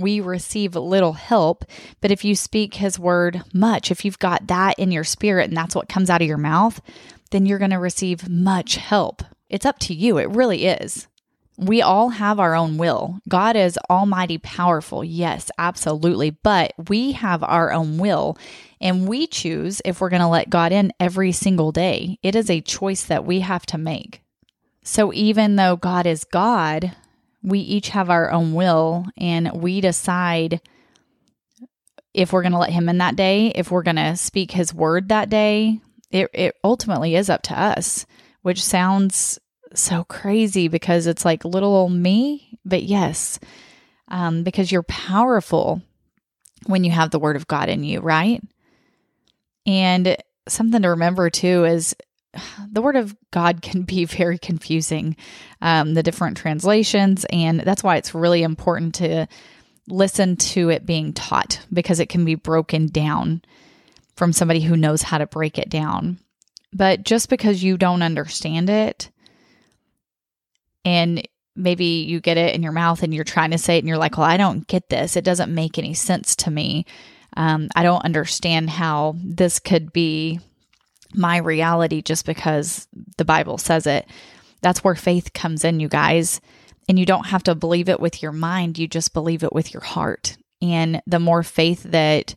we 0.00 0.20
receive 0.20 0.74
little 0.74 1.12
help. 1.12 1.64
But 2.00 2.10
if 2.10 2.24
you 2.24 2.34
speak 2.34 2.74
his 2.74 2.98
word 2.98 3.42
much, 3.52 3.90
if 3.90 4.04
you've 4.04 4.18
got 4.18 4.46
that 4.48 4.78
in 4.78 4.90
your 4.90 5.04
spirit 5.04 5.48
and 5.48 5.56
that's 5.56 5.74
what 5.74 5.88
comes 5.88 6.10
out 6.10 6.22
of 6.22 6.28
your 6.28 6.38
mouth, 6.38 6.80
then 7.30 7.46
you're 7.46 7.58
going 7.58 7.70
to 7.70 7.78
receive 7.78 8.28
much 8.28 8.76
help. 8.76 9.22
It's 9.48 9.66
up 9.66 9.78
to 9.80 9.94
you. 9.94 10.18
It 10.18 10.30
really 10.30 10.66
is. 10.66 11.06
We 11.56 11.82
all 11.82 12.08
have 12.08 12.40
our 12.40 12.54
own 12.54 12.78
will. 12.78 13.18
God 13.28 13.54
is 13.54 13.78
almighty 13.90 14.38
powerful. 14.38 15.04
Yes, 15.04 15.50
absolutely. 15.58 16.30
But 16.30 16.72
we 16.88 17.12
have 17.12 17.42
our 17.42 17.70
own 17.70 17.98
will 17.98 18.38
and 18.80 19.06
we 19.06 19.26
choose 19.26 19.82
if 19.84 20.00
we're 20.00 20.08
going 20.08 20.22
to 20.22 20.28
let 20.28 20.48
God 20.48 20.72
in 20.72 20.92
every 20.98 21.32
single 21.32 21.70
day. 21.70 22.18
It 22.22 22.34
is 22.34 22.48
a 22.48 22.62
choice 22.62 23.04
that 23.04 23.26
we 23.26 23.40
have 23.40 23.66
to 23.66 23.78
make. 23.78 24.22
So 24.82 25.12
even 25.12 25.56
though 25.56 25.76
God 25.76 26.06
is 26.06 26.24
God, 26.24 26.96
we 27.42 27.60
each 27.60 27.90
have 27.90 28.10
our 28.10 28.30
own 28.30 28.54
will 28.54 29.06
and 29.16 29.50
we 29.52 29.80
decide 29.80 30.60
if 32.12 32.32
we're 32.32 32.42
going 32.42 32.52
to 32.52 32.58
let 32.58 32.70
him 32.70 32.88
in 32.88 32.98
that 32.98 33.16
day, 33.16 33.48
if 33.48 33.70
we're 33.70 33.82
going 33.82 33.96
to 33.96 34.16
speak 34.16 34.50
his 34.50 34.74
word 34.74 35.08
that 35.08 35.30
day. 35.30 35.80
It, 36.10 36.28
it 36.34 36.56
ultimately 36.64 37.14
is 37.14 37.30
up 37.30 37.42
to 37.42 37.58
us, 37.58 38.04
which 38.42 38.64
sounds 38.64 39.38
so 39.74 40.04
crazy 40.04 40.66
because 40.66 41.06
it's 41.06 41.24
like 41.24 41.44
little 41.44 41.74
old 41.74 41.92
me, 41.92 42.58
but 42.64 42.82
yes, 42.82 43.38
um, 44.08 44.42
because 44.42 44.72
you're 44.72 44.82
powerful 44.82 45.82
when 46.66 46.82
you 46.82 46.90
have 46.90 47.10
the 47.10 47.20
word 47.20 47.36
of 47.36 47.46
God 47.46 47.68
in 47.68 47.84
you, 47.84 48.00
right? 48.00 48.42
And 49.66 50.16
something 50.48 50.82
to 50.82 50.88
remember 50.88 51.30
too 51.30 51.64
is 51.64 51.94
the 52.70 52.82
word 52.82 52.96
of 52.96 53.16
God 53.30 53.62
can 53.62 53.82
be 53.82 54.04
very 54.04 54.38
confusing, 54.38 55.16
um, 55.60 55.94
the 55.94 56.02
different 56.02 56.36
translations. 56.36 57.26
And 57.30 57.60
that's 57.60 57.82
why 57.82 57.96
it's 57.96 58.14
really 58.14 58.42
important 58.42 58.94
to 58.96 59.26
listen 59.88 60.36
to 60.36 60.68
it 60.68 60.86
being 60.86 61.12
taught 61.12 61.64
because 61.72 62.00
it 62.00 62.08
can 62.08 62.24
be 62.24 62.36
broken 62.36 62.86
down 62.86 63.42
from 64.14 64.32
somebody 64.32 64.60
who 64.60 64.76
knows 64.76 65.02
how 65.02 65.18
to 65.18 65.26
break 65.26 65.58
it 65.58 65.68
down. 65.68 66.18
But 66.72 67.02
just 67.02 67.28
because 67.28 67.64
you 67.64 67.76
don't 67.76 68.02
understand 68.02 68.70
it 68.70 69.10
and 70.84 71.26
maybe 71.56 72.04
you 72.06 72.20
get 72.20 72.36
it 72.36 72.54
in 72.54 72.62
your 72.62 72.72
mouth 72.72 73.02
and 73.02 73.12
you're 73.12 73.24
trying 73.24 73.50
to 73.50 73.58
say 73.58 73.76
it 73.76 73.80
and 73.80 73.88
you're 73.88 73.98
like, 73.98 74.16
well, 74.16 74.26
I 74.26 74.36
don't 74.36 74.66
get 74.66 74.88
this. 74.88 75.16
It 75.16 75.24
doesn't 75.24 75.52
make 75.52 75.78
any 75.78 75.94
sense 75.94 76.36
to 76.36 76.50
me. 76.50 76.86
Um, 77.36 77.68
I 77.74 77.82
don't 77.82 78.04
understand 78.04 78.70
how 78.70 79.16
this 79.18 79.58
could 79.58 79.92
be 79.92 80.40
my 81.14 81.38
reality 81.38 82.02
just 82.02 82.26
because 82.26 82.86
the 83.16 83.24
Bible 83.24 83.58
says 83.58 83.86
it. 83.86 84.06
That's 84.62 84.84
where 84.84 84.94
faith 84.94 85.32
comes 85.32 85.64
in, 85.64 85.80
you 85.80 85.88
guys. 85.88 86.40
And 86.88 86.98
you 86.98 87.06
don't 87.06 87.26
have 87.26 87.44
to 87.44 87.54
believe 87.54 87.88
it 87.88 88.00
with 88.00 88.22
your 88.22 88.32
mind, 88.32 88.78
you 88.78 88.88
just 88.88 89.14
believe 89.14 89.44
it 89.44 89.52
with 89.52 89.72
your 89.72 89.82
heart. 89.82 90.36
And 90.60 91.00
the 91.06 91.20
more 91.20 91.42
faith 91.42 91.84
that, 91.84 92.34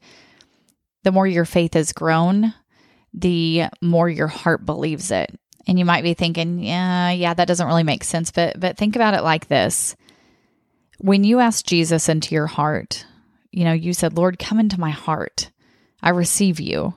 the 1.03 1.11
more 1.11 1.27
your 1.27 1.45
faith 1.45 1.73
has 1.73 1.91
grown, 1.91 2.53
the 3.13 3.65
more 3.81 4.09
your 4.09 4.27
heart 4.27 4.65
believes 4.65 5.11
it. 5.11 5.37
And 5.67 5.79
you 5.79 5.85
might 5.85 6.03
be 6.03 6.13
thinking, 6.13 6.59
yeah, 6.59 7.11
yeah, 7.11 7.33
that 7.33 7.47
doesn't 7.47 7.67
really 7.67 7.83
make 7.83 8.03
sense. 8.03 8.31
But 8.31 8.59
but 8.59 8.77
think 8.77 8.95
about 8.95 9.13
it 9.13 9.23
like 9.23 9.47
this. 9.47 9.95
When 10.99 11.23
you 11.23 11.39
ask 11.39 11.65
Jesus 11.65 12.09
into 12.09 12.35
your 12.35 12.47
heart, 12.47 13.05
you 13.51 13.63
know, 13.63 13.73
you 13.73 13.93
said, 13.93 14.17
Lord, 14.17 14.39
come 14.39 14.59
into 14.59 14.79
my 14.79 14.89
heart. 14.89 15.51
I 16.01 16.09
receive 16.09 16.59
you. 16.59 16.95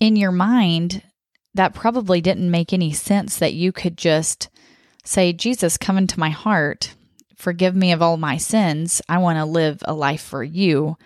In 0.00 0.16
your 0.16 0.32
mind, 0.32 1.02
that 1.54 1.74
probably 1.74 2.20
didn't 2.20 2.50
make 2.50 2.72
any 2.72 2.92
sense 2.92 3.38
that 3.38 3.54
you 3.54 3.70
could 3.70 3.96
just 3.96 4.48
say, 5.04 5.32
Jesus, 5.32 5.76
come 5.76 5.98
into 5.98 6.18
my 6.18 6.30
heart. 6.30 6.94
Forgive 7.36 7.76
me 7.76 7.92
of 7.92 8.02
all 8.02 8.16
my 8.16 8.36
sins. 8.36 9.00
I 9.08 9.18
want 9.18 9.38
to 9.38 9.44
live 9.44 9.82
a 9.84 9.94
life 9.94 10.22
for 10.22 10.42
you 10.42 10.96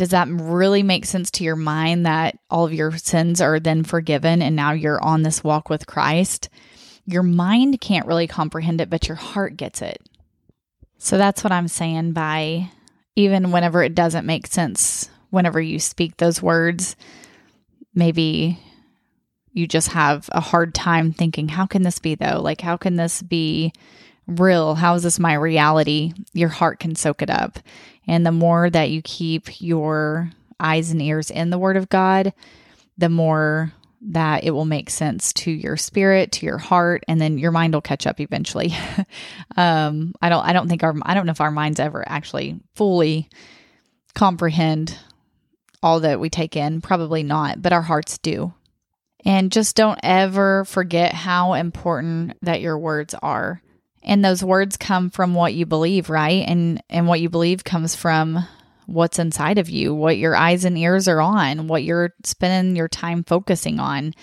does 0.00 0.10
that 0.10 0.28
really 0.28 0.82
make 0.82 1.04
sense 1.04 1.30
to 1.30 1.44
your 1.44 1.56
mind 1.56 2.06
that 2.06 2.38
all 2.48 2.64
of 2.64 2.72
your 2.72 2.96
sins 2.96 3.40
are 3.40 3.60
then 3.60 3.82
forgiven 3.82 4.40
and 4.40 4.56
now 4.56 4.72
you're 4.72 5.02
on 5.02 5.22
this 5.22 5.44
walk 5.44 5.68
with 5.68 5.86
Christ? 5.86 6.48
Your 7.04 7.22
mind 7.22 7.82
can't 7.82 8.06
really 8.06 8.26
comprehend 8.26 8.80
it, 8.80 8.88
but 8.88 9.08
your 9.08 9.16
heart 9.16 9.58
gets 9.58 9.82
it. 9.82 10.00
So 10.98 11.18
that's 11.18 11.42
what 11.42 11.52
I'm 11.52 11.68
saying 11.68 12.12
by 12.12 12.70
even 13.14 13.50
whenever 13.52 13.82
it 13.82 13.94
doesn't 13.94 14.24
make 14.24 14.46
sense, 14.46 15.10
whenever 15.30 15.60
you 15.60 15.78
speak 15.78 16.16
those 16.16 16.42
words, 16.42 16.96
maybe 17.94 18.58
you 19.52 19.66
just 19.66 19.88
have 19.88 20.28
a 20.32 20.40
hard 20.40 20.74
time 20.74 21.12
thinking, 21.12 21.48
how 21.48 21.66
can 21.66 21.82
this 21.82 21.98
be 21.98 22.14
though? 22.14 22.40
Like, 22.40 22.60
how 22.60 22.76
can 22.76 22.96
this 22.96 23.22
be 23.22 23.72
real? 24.26 24.74
How 24.74 24.94
is 24.94 25.02
this 25.02 25.18
my 25.18 25.34
reality? 25.34 26.12
Your 26.32 26.48
heart 26.48 26.78
can 26.78 26.94
soak 26.94 27.22
it 27.22 27.30
up. 27.30 27.58
And 28.06 28.24
the 28.24 28.32
more 28.32 28.70
that 28.70 28.90
you 28.90 29.02
keep 29.02 29.60
your 29.60 30.30
eyes 30.58 30.90
and 30.90 31.02
ears 31.02 31.30
in 31.30 31.50
the 31.50 31.58
Word 31.58 31.76
of 31.76 31.88
God, 31.88 32.32
the 32.96 33.08
more 33.08 33.72
that 34.02 34.44
it 34.44 34.52
will 34.52 34.64
make 34.64 34.88
sense 34.88 35.32
to 35.32 35.50
your 35.50 35.76
spirit, 35.76 36.32
to 36.32 36.46
your 36.46 36.58
heart, 36.58 37.04
and 37.06 37.20
then 37.20 37.36
your 37.36 37.50
mind 37.50 37.74
will 37.74 37.82
catch 37.82 38.06
up 38.06 38.18
eventually. 38.20 38.72
um, 39.56 40.14
I 40.22 40.28
don't, 40.28 40.44
I 40.44 40.52
don't 40.52 40.68
think 40.68 40.82
our, 40.82 40.94
I 41.02 41.14
don't 41.14 41.26
know 41.26 41.32
if 41.32 41.40
our 41.40 41.50
minds 41.50 41.80
ever 41.80 42.02
actually 42.08 42.60
fully 42.74 43.28
comprehend 44.14 44.96
all 45.82 46.00
that 46.00 46.20
we 46.20 46.30
take 46.30 46.56
in. 46.56 46.80
Probably 46.80 47.22
not, 47.22 47.62
but 47.62 47.72
our 47.72 47.82
hearts 47.82 48.18
do. 48.18 48.54
And 49.24 49.52
just 49.52 49.76
don't 49.76 50.00
ever 50.02 50.64
forget 50.64 51.12
how 51.12 51.54
important 51.54 52.36
that 52.42 52.60
your 52.60 52.78
words 52.78 53.14
are 53.14 53.62
and 54.02 54.24
those 54.24 54.42
words 54.42 54.76
come 54.76 55.10
from 55.10 55.34
what 55.34 55.54
you 55.54 55.66
believe 55.66 56.10
right 56.10 56.44
and 56.46 56.82
and 56.88 57.06
what 57.06 57.20
you 57.20 57.28
believe 57.28 57.64
comes 57.64 57.94
from 57.94 58.46
what's 58.86 59.18
inside 59.18 59.58
of 59.58 59.68
you 59.70 59.94
what 59.94 60.18
your 60.18 60.34
eyes 60.34 60.64
and 60.64 60.76
ears 60.76 61.06
are 61.06 61.20
on 61.20 61.66
what 61.68 61.84
you're 61.84 62.14
spending 62.24 62.76
your 62.76 62.88
time 62.88 63.22
focusing 63.24 63.78
on 63.78 64.14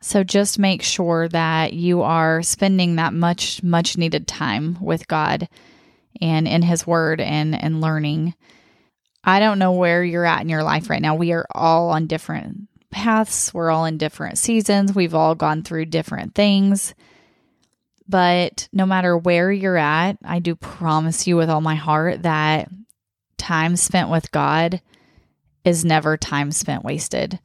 so 0.00 0.24
just 0.24 0.58
make 0.58 0.82
sure 0.82 1.28
that 1.28 1.72
you 1.72 2.02
are 2.02 2.42
spending 2.42 2.96
that 2.96 3.14
much 3.14 3.62
much 3.62 3.96
needed 3.96 4.26
time 4.26 4.76
with 4.80 5.08
god 5.08 5.48
and 6.20 6.46
in 6.46 6.62
his 6.62 6.86
word 6.86 7.20
and 7.20 7.60
and 7.60 7.80
learning 7.80 8.34
i 9.24 9.38
don't 9.38 9.58
know 9.58 9.72
where 9.72 10.02
you're 10.04 10.24
at 10.24 10.42
in 10.42 10.48
your 10.48 10.62
life 10.62 10.90
right 10.90 11.02
now 11.02 11.14
we 11.14 11.32
are 11.32 11.46
all 11.52 11.90
on 11.90 12.06
different 12.06 12.68
paths 12.90 13.52
we're 13.54 13.70
all 13.70 13.84
in 13.84 13.96
different 13.96 14.38
seasons 14.38 14.94
we've 14.94 15.14
all 15.14 15.34
gone 15.34 15.62
through 15.62 15.84
different 15.84 16.34
things 16.34 16.94
but 18.08 18.68
no 18.72 18.84
matter 18.84 19.16
where 19.16 19.50
you're 19.50 19.78
at, 19.78 20.18
I 20.24 20.38
do 20.38 20.54
promise 20.54 21.26
you 21.26 21.36
with 21.36 21.48
all 21.48 21.60
my 21.60 21.76
heart 21.76 22.22
that 22.24 22.68
time 23.38 23.76
spent 23.76 24.10
with 24.10 24.30
God 24.32 24.80
is 25.64 25.84
never 25.84 26.16
time 26.16 26.50
spent 26.52 26.84
wasted. 26.84 27.38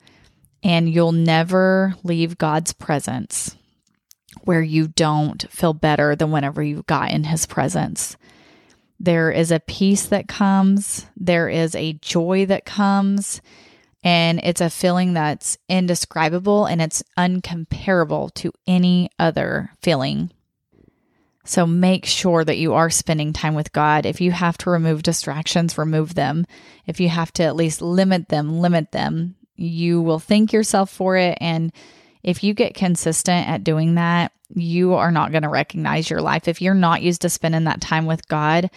And 0.63 0.89
you'll 0.89 1.13
never 1.13 1.95
leave 2.03 2.37
God's 2.37 2.73
presence 2.73 3.55
where 4.43 4.61
you 4.61 4.89
don't 4.89 5.49
feel 5.49 5.73
better 5.73 6.15
than 6.15 6.31
whenever 6.31 6.63
you 6.63 6.83
got 6.87 7.11
in 7.11 7.23
his 7.23 7.45
presence. 7.45 8.17
There 8.99 9.31
is 9.31 9.51
a 9.51 9.59
peace 9.59 10.07
that 10.07 10.27
comes, 10.27 11.05
there 11.15 11.49
is 11.49 11.75
a 11.75 11.93
joy 11.93 12.45
that 12.47 12.65
comes, 12.65 13.41
and 14.03 14.39
it's 14.43 14.61
a 14.61 14.69
feeling 14.69 15.13
that's 15.13 15.57
indescribable 15.69 16.65
and 16.65 16.81
it's 16.81 17.03
uncomparable 17.17 18.33
to 18.35 18.51
any 18.65 19.09
other 19.19 19.71
feeling 19.81 20.31
so 21.47 21.65
make 21.65 22.05
sure 22.05 22.43
that 22.43 22.57
you 22.57 22.73
are 22.73 22.89
spending 22.89 23.31
time 23.31 23.55
with 23.55 23.71
God. 23.71 24.05
If 24.05 24.19
you 24.19 24.31
have 24.31 24.57
to 24.59 24.69
remove 24.69 25.01
distractions, 25.01 25.77
remove 25.77 26.13
them. 26.13 26.45
If 26.85 26.99
you 26.99 27.07
have 27.07 27.31
to 27.33 27.43
at 27.43 27.55
least 27.55 27.81
limit 27.81 28.27
them, 28.27 28.59
limit 28.59 28.91
them. 28.91 29.35
You 29.55 30.01
will 30.01 30.19
thank 30.19 30.51
yourself 30.51 30.89
for 30.89 31.15
it. 31.15 31.37
And 31.39 31.71
if 32.21 32.43
you 32.43 32.53
get 32.53 32.75
consistent 32.75 33.47
at 33.47 33.63
doing 33.63 33.95
that, 33.95 34.33
you 34.53 34.93
are 34.93 35.11
not 35.11 35.31
going 35.31 35.43
to 35.43 35.49
recognize 35.49 36.09
your 36.09 36.21
life. 36.21 36.47
If 36.47 36.61
you're 36.61 36.73
not 36.73 37.01
used 37.01 37.21
to 37.21 37.29
spending 37.29 37.65
that 37.65 37.81
time 37.81 38.05
with 38.05 38.27
God, 38.27 38.69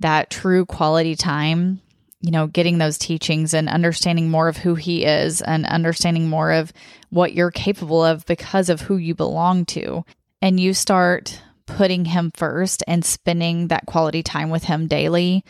that 0.00 0.30
true 0.30 0.66
quality 0.66 1.14
time, 1.14 1.80
you 2.20 2.30
know, 2.30 2.46
getting 2.46 2.78
those 2.78 2.98
teachings 2.98 3.54
and 3.54 3.68
understanding 3.68 4.30
more 4.30 4.48
of 4.48 4.58
who 4.58 4.74
He 4.74 5.04
is 5.04 5.40
and 5.40 5.66
understanding 5.66 6.28
more 6.28 6.52
of 6.52 6.72
what 7.08 7.32
you're 7.32 7.50
capable 7.50 8.04
of 8.04 8.26
because 8.26 8.68
of 8.68 8.82
who 8.82 8.96
you 8.96 9.14
belong 9.14 9.64
to. 9.66 10.04
And 10.42 10.58
you 10.58 10.74
start 10.74 11.40
putting 11.76 12.04
him 12.04 12.32
first 12.34 12.82
and 12.86 13.04
spending 13.04 13.68
that 13.68 13.86
quality 13.86 14.22
time 14.22 14.50
with 14.50 14.64
him 14.64 14.86
daily 14.86 15.44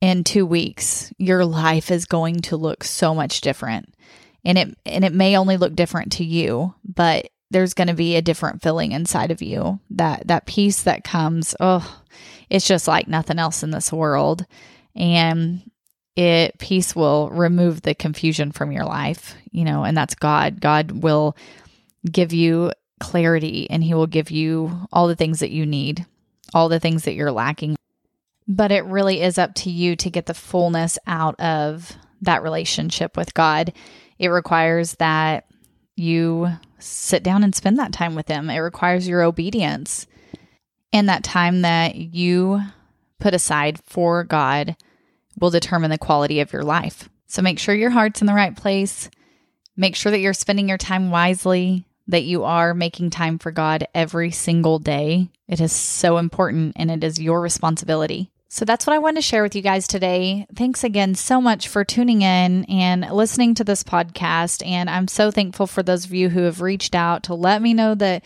in 0.00 0.24
2 0.24 0.46
weeks 0.46 1.12
your 1.18 1.44
life 1.44 1.90
is 1.90 2.06
going 2.06 2.40
to 2.40 2.56
look 2.56 2.84
so 2.84 3.14
much 3.14 3.40
different 3.40 3.92
and 4.44 4.56
it 4.56 4.78
and 4.86 5.04
it 5.04 5.12
may 5.12 5.36
only 5.36 5.56
look 5.56 5.74
different 5.74 6.12
to 6.12 6.24
you 6.24 6.72
but 6.84 7.28
there's 7.50 7.74
going 7.74 7.88
to 7.88 7.94
be 7.94 8.16
a 8.16 8.22
different 8.22 8.62
feeling 8.62 8.92
inside 8.92 9.30
of 9.30 9.42
you 9.42 9.80
that 9.90 10.26
that 10.28 10.46
peace 10.46 10.82
that 10.82 11.04
comes 11.04 11.54
oh 11.60 12.02
it's 12.48 12.66
just 12.66 12.88
like 12.88 13.08
nothing 13.08 13.38
else 13.38 13.62
in 13.62 13.70
this 13.70 13.92
world 13.92 14.46
and 14.94 15.62
it 16.16 16.58
peace 16.58 16.94
will 16.94 17.30
remove 17.30 17.82
the 17.82 17.94
confusion 17.94 18.52
from 18.52 18.72
your 18.72 18.84
life 18.84 19.34
you 19.50 19.64
know 19.64 19.84
and 19.84 19.96
that's 19.96 20.14
god 20.14 20.60
god 20.60 20.90
will 20.90 21.36
give 22.10 22.32
you 22.32 22.70
clarity 23.00 23.68
and 23.68 23.82
He 23.82 23.94
will 23.94 24.06
give 24.06 24.30
you 24.30 24.86
all 24.92 25.08
the 25.08 25.16
things 25.16 25.40
that 25.40 25.50
you 25.50 25.66
need, 25.66 26.06
all 26.54 26.68
the 26.68 26.78
things 26.78 27.04
that 27.04 27.14
you're 27.14 27.32
lacking. 27.32 27.76
But 28.46 28.70
it 28.70 28.84
really 28.84 29.20
is 29.20 29.38
up 29.38 29.54
to 29.56 29.70
you 29.70 29.96
to 29.96 30.10
get 30.10 30.26
the 30.26 30.34
fullness 30.34 30.98
out 31.06 31.38
of 31.40 31.96
that 32.22 32.42
relationship 32.42 33.16
with 33.16 33.34
God. 33.34 33.72
It 34.18 34.28
requires 34.28 34.94
that 34.96 35.46
you 35.96 36.48
sit 36.78 37.22
down 37.22 37.44
and 37.44 37.54
spend 37.54 37.78
that 37.78 37.92
time 37.92 38.14
with 38.14 38.28
Him, 38.28 38.50
it 38.50 38.58
requires 38.58 39.06
your 39.06 39.22
obedience. 39.22 40.06
And 40.92 41.08
that 41.08 41.22
time 41.24 41.62
that 41.62 41.94
you 41.94 42.60
put 43.18 43.34
aside 43.34 43.80
for 43.84 44.24
God 44.24 44.76
will 45.38 45.50
determine 45.50 45.90
the 45.90 45.98
quality 45.98 46.40
of 46.40 46.52
your 46.52 46.64
life. 46.64 47.08
So 47.26 47.42
make 47.42 47.58
sure 47.58 47.74
your 47.74 47.90
heart's 47.90 48.20
in 48.20 48.26
the 48.26 48.34
right 48.34 48.56
place. 48.56 49.08
Make 49.76 49.94
sure 49.94 50.10
that 50.10 50.18
you're 50.18 50.32
spending 50.32 50.68
your 50.68 50.78
time 50.78 51.10
wisely 51.10 51.84
that 52.10 52.24
you 52.24 52.44
are 52.44 52.74
making 52.74 53.10
time 53.10 53.38
for 53.38 53.52
God 53.52 53.86
every 53.94 54.30
single 54.30 54.78
day. 54.78 55.30
It 55.48 55.60
is 55.60 55.72
so 55.72 56.18
important 56.18 56.72
and 56.76 56.90
it 56.90 57.04
is 57.04 57.20
your 57.20 57.40
responsibility. 57.40 58.30
So 58.52 58.64
that's 58.64 58.84
what 58.84 58.94
I 58.94 58.98
wanted 58.98 59.20
to 59.20 59.22
share 59.22 59.44
with 59.44 59.54
you 59.54 59.62
guys 59.62 59.86
today. 59.86 60.44
Thanks 60.56 60.82
again 60.82 61.14
so 61.14 61.40
much 61.40 61.68
for 61.68 61.84
tuning 61.84 62.22
in 62.22 62.64
and 62.64 63.08
listening 63.08 63.54
to 63.54 63.64
this 63.64 63.84
podcast. 63.84 64.66
And 64.66 64.90
I'm 64.90 65.06
so 65.06 65.30
thankful 65.30 65.68
for 65.68 65.84
those 65.84 66.04
of 66.04 66.12
you 66.12 66.28
who 66.28 66.42
have 66.42 66.60
reached 66.60 66.96
out 66.96 67.22
to 67.24 67.34
let 67.34 67.62
me 67.62 67.74
know 67.74 67.94
that 67.94 68.24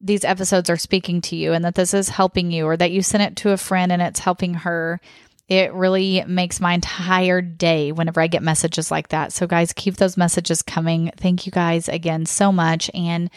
these 0.00 0.24
episodes 0.24 0.70
are 0.70 0.78
speaking 0.78 1.20
to 1.20 1.36
you 1.36 1.52
and 1.52 1.62
that 1.66 1.74
this 1.74 1.92
is 1.92 2.08
helping 2.08 2.50
you, 2.50 2.64
or 2.64 2.78
that 2.78 2.90
you 2.90 3.02
sent 3.02 3.22
it 3.22 3.36
to 3.36 3.50
a 3.50 3.58
friend 3.58 3.92
and 3.92 4.00
it's 4.00 4.20
helping 4.20 4.54
her. 4.54 4.98
It 5.46 5.74
really 5.74 6.24
makes 6.26 6.58
my 6.58 6.72
entire 6.72 7.42
day 7.42 7.92
whenever 7.92 8.22
I 8.22 8.28
get 8.28 8.42
messages 8.42 8.90
like 8.90 9.08
that. 9.08 9.34
So, 9.34 9.46
guys, 9.46 9.74
keep 9.74 9.98
those 9.98 10.16
messages 10.16 10.62
coming. 10.62 11.10
Thank 11.18 11.44
you 11.44 11.52
guys 11.52 11.90
again 11.90 12.24
so 12.24 12.50
much. 12.50 12.90
And 12.94 13.28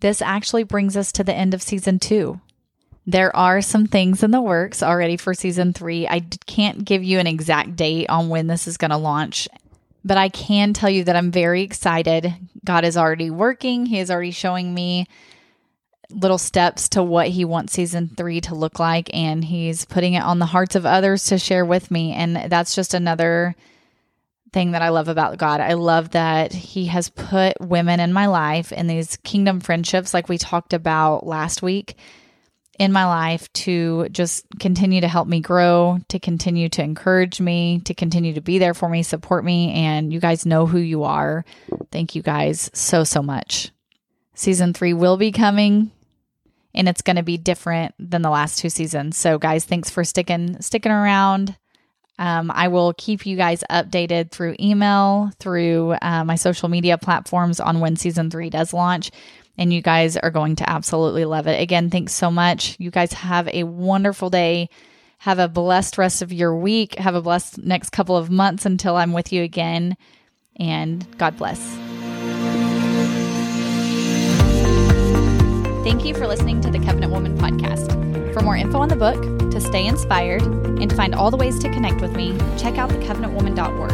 this 0.00 0.22
actually 0.22 0.62
brings 0.62 0.96
us 0.96 1.12
to 1.12 1.24
the 1.24 1.34
end 1.34 1.52
of 1.52 1.62
season 1.62 1.98
two. 1.98 2.40
There 3.06 3.34
are 3.36 3.60
some 3.60 3.86
things 3.86 4.22
in 4.22 4.30
the 4.30 4.40
works 4.40 4.82
already 4.82 5.16
for 5.16 5.34
season 5.34 5.72
three. 5.72 6.08
I 6.08 6.20
can't 6.46 6.84
give 6.84 7.04
you 7.04 7.18
an 7.18 7.26
exact 7.26 7.76
date 7.76 8.08
on 8.08 8.28
when 8.30 8.46
this 8.46 8.66
is 8.66 8.78
going 8.78 8.92
to 8.92 8.96
launch, 8.96 9.46
but 10.04 10.16
I 10.16 10.30
can 10.30 10.72
tell 10.72 10.90
you 10.90 11.04
that 11.04 11.16
I'm 11.16 11.30
very 11.30 11.62
excited. 11.62 12.34
God 12.64 12.84
is 12.84 12.96
already 12.96 13.30
working, 13.30 13.86
He 13.86 13.98
is 13.98 14.10
already 14.10 14.30
showing 14.30 14.72
me 14.72 15.06
little 16.10 16.38
steps 16.38 16.88
to 16.90 17.02
what 17.02 17.28
He 17.28 17.44
wants 17.44 17.72
season 17.72 18.10
three 18.16 18.40
to 18.42 18.54
look 18.54 18.78
like, 18.78 19.12
and 19.14 19.44
He's 19.44 19.84
putting 19.84 20.14
it 20.14 20.22
on 20.22 20.38
the 20.38 20.46
hearts 20.46 20.74
of 20.74 20.86
others 20.86 21.26
to 21.26 21.38
share 21.38 21.64
with 21.64 21.90
me. 21.90 22.12
And 22.12 22.50
that's 22.50 22.74
just 22.74 22.94
another 22.94 23.54
thing 24.52 24.70
that 24.70 24.82
I 24.82 24.90
love 24.90 25.08
about 25.08 25.36
God. 25.36 25.60
I 25.60 25.74
love 25.74 26.10
that 26.10 26.52
He 26.52 26.86
has 26.86 27.10
put 27.10 27.60
women 27.60 28.00
in 28.00 28.12
my 28.12 28.26
life 28.26 28.72
in 28.72 28.86
these 28.86 29.16
kingdom 29.18 29.60
friendships, 29.60 30.14
like 30.14 30.28
we 30.28 30.38
talked 30.38 30.72
about 30.72 31.26
last 31.26 31.60
week, 31.60 31.96
in 32.78 32.92
my 32.92 33.06
life 33.06 33.52
to 33.52 34.08
just 34.10 34.44
continue 34.58 35.00
to 35.00 35.08
help 35.08 35.28
me 35.28 35.40
grow, 35.40 35.98
to 36.08 36.18
continue 36.18 36.68
to 36.70 36.82
encourage 36.82 37.40
me, 37.40 37.80
to 37.84 37.94
continue 37.94 38.34
to 38.34 38.40
be 38.40 38.58
there 38.58 38.74
for 38.74 38.88
me, 38.88 39.02
support 39.02 39.44
me. 39.44 39.72
And 39.72 40.12
you 40.12 40.20
guys 40.20 40.44
know 40.46 40.66
who 40.66 40.78
you 40.78 41.04
are. 41.04 41.44
Thank 41.92 42.14
you 42.14 42.22
guys 42.22 42.70
so, 42.74 43.04
so 43.04 43.22
much. 43.22 43.70
Season 44.34 44.74
three 44.74 44.92
will 44.92 45.16
be 45.16 45.30
coming 45.30 45.92
and 46.74 46.88
it's 46.88 47.02
going 47.02 47.16
to 47.16 47.22
be 47.22 47.36
different 47.36 47.94
than 47.98 48.22
the 48.22 48.30
last 48.30 48.58
two 48.58 48.68
seasons. 48.68 49.16
So 49.16 49.38
guys, 49.38 49.64
thanks 49.64 49.90
for 49.90 50.02
sticking 50.02 50.60
sticking 50.60 50.92
around. 50.92 51.56
Um, 52.18 52.50
I 52.52 52.68
will 52.68 52.92
keep 52.94 53.26
you 53.26 53.36
guys 53.36 53.64
updated 53.70 54.30
through 54.30 54.56
email, 54.60 55.30
through 55.40 55.96
uh, 56.00 56.24
my 56.24 56.36
social 56.36 56.68
media 56.68 56.96
platforms 56.96 57.58
on 57.58 57.80
when 57.80 57.96
season 57.96 58.30
three 58.30 58.50
does 58.50 58.72
launch. 58.72 59.10
And 59.56 59.72
you 59.72 59.82
guys 59.82 60.16
are 60.16 60.30
going 60.30 60.56
to 60.56 60.68
absolutely 60.68 61.24
love 61.24 61.46
it. 61.46 61.60
Again, 61.60 61.90
thanks 61.90 62.12
so 62.12 62.30
much. 62.30 62.76
You 62.78 62.90
guys 62.90 63.12
have 63.12 63.48
a 63.48 63.64
wonderful 63.64 64.30
day. 64.30 64.68
Have 65.18 65.38
a 65.38 65.48
blessed 65.48 65.96
rest 65.96 66.22
of 66.22 66.32
your 66.32 66.56
week. 66.56 66.96
Have 66.96 67.14
a 67.14 67.22
blessed 67.22 67.58
next 67.58 67.90
couple 67.90 68.16
of 68.16 68.30
months 68.30 68.66
until 68.66 68.96
I'm 68.96 69.12
with 69.12 69.32
you 69.32 69.42
again. 69.42 69.96
And 70.56 71.06
God 71.18 71.36
bless. 71.36 71.60
Thank 75.84 76.04
you 76.04 76.14
for 76.14 76.26
listening 76.26 76.60
to 76.62 76.70
the 76.70 76.78
Covenant 76.78 77.12
Woman 77.12 77.36
podcast. 77.38 78.32
For 78.32 78.40
more 78.40 78.56
info 78.56 78.78
on 78.78 78.88
the 78.88 78.96
book, 78.96 79.20
to 79.50 79.60
stay 79.60 79.86
inspired, 79.86 80.42
and 80.42 80.90
to 80.90 80.96
find 80.96 81.14
all 81.14 81.30
the 81.30 81.36
ways 81.36 81.58
to 81.60 81.68
connect 81.68 82.00
with 82.00 82.16
me, 82.16 82.36
check 82.58 82.78
out 82.78 82.90
thecovenantwoman.org. 82.90 83.92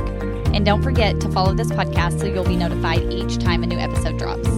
And 0.55 0.64
don't 0.64 0.83
forget 0.83 1.21
to 1.21 1.29
follow 1.31 1.52
this 1.52 1.69
podcast 1.69 2.21
so 2.21 2.26
you'll 2.26 2.45
be 2.45 2.57
notified 2.57 3.12
each 3.12 3.38
time 3.38 3.62
a 3.62 3.67
new 3.67 3.79
episode 3.79 4.19
drops. 4.19 4.49